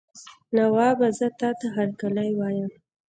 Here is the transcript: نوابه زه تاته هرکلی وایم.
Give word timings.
نوابه 0.55 1.07
زه 1.17 1.27
تاته 1.39 1.67
هرکلی 1.75 2.29
وایم. 2.39 2.71